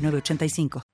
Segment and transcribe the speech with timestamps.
[0.00, 0.89] 3985.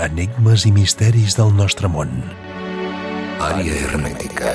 [0.00, 2.08] Enigmes i misteris del nostre món.
[3.50, 4.54] Àrea hermètica.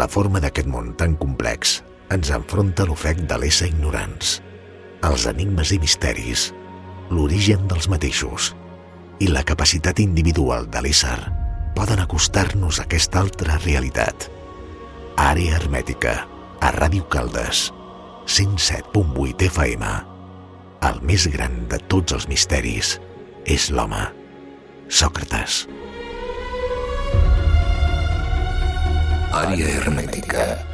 [0.00, 1.80] La forma d'aquest món tan complex
[2.14, 4.38] ens enfronta a l'ofec de l'ésser ignorants,
[5.04, 6.46] els enigmes i misteris,
[7.10, 8.54] l'origen dels mateixos
[9.20, 11.18] i la capacitat individual de l'ésser
[11.76, 14.30] poden acostar-nos a aquesta altra realitat.
[15.20, 16.14] Àrea hermètica,
[16.60, 17.68] a Ràdio Caldes,
[18.24, 19.92] 107.8 FM.
[20.88, 22.96] El més gran de tots els misteris
[23.44, 24.06] és l'home.
[24.88, 25.66] Sòcrates.
[25.66, 25.89] Àrea
[29.40, 30.69] área hermética.